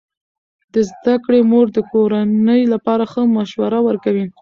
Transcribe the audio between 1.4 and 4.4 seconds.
مور د کورنۍ لپاره ښه مشوره ورکوي.